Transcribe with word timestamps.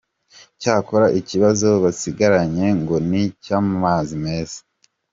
Cyakora 0.61 1.07
ikibazo 1.19 1.69
basigaranye 1.83 2.67
ngo 2.79 2.95
ni 3.09 3.21
icy’amazi 3.29 4.13
meza. 4.25 4.59